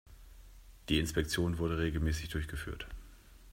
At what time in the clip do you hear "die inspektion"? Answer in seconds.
0.89-1.59